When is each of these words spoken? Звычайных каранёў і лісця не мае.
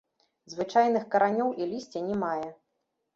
Звычайных 0.53 1.03
каранёў 1.15 1.49
і 1.61 1.67
лісця 1.73 1.99
не 2.07 2.15
мае. 2.23 2.49